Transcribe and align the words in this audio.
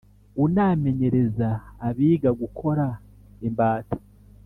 unamenyereza 0.45 1.49
abiga 1.87 2.29
gukora 2.41 2.85
imbata 3.47 3.97